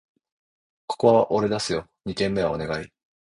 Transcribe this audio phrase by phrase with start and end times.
[0.87, 1.85] ここは俺出すよ！
[2.05, 2.91] 二軒目はお願い